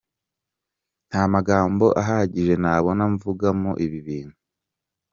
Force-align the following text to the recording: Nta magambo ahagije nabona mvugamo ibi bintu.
Nta 1.07 1.21
magambo 1.33 1.85
ahagije 2.01 2.53
nabona 2.63 3.03
mvugamo 3.13 3.71
ibi 3.85 3.99
bintu. 4.07 4.37